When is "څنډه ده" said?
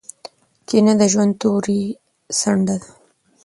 2.39-2.89